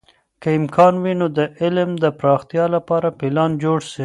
که 0.41 0.49
امکان 0.59 0.93
وي، 1.03 1.13
نو 1.19 1.27
د 1.37 1.39
علم 1.61 1.89
د 2.03 2.05
پراختیا 2.19 2.65
لپاره 2.75 3.07
پلان 3.19 3.51
جوړ 3.63 3.79
سي. 3.91 3.99